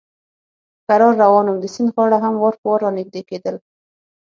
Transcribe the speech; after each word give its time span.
کرار 0.87 1.13
روان 1.23 1.45
ووم، 1.47 1.57
د 1.63 1.65
سیند 1.73 1.89
غاړه 1.95 2.17
هم 2.23 2.33
وار 2.37 2.53
په 2.59 2.65
وار 2.69 2.79
را 2.85 2.91
نږدې 2.97 3.21
کېدل. 3.29 3.55